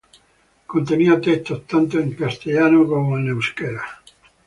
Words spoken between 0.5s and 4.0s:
Contenía textos tanto en castellano como en euskera.